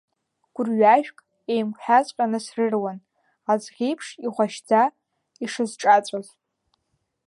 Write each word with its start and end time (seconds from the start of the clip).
Гәырҩашәк 0.53 1.17
еимгәҳәаҵәҟьаны 1.53 2.39
срыруан, 2.45 2.99
аӡӷьеиԥш 3.51 4.07
ихәашьӡа 4.25 4.81
ишысҿаҵәоз. 5.43 6.27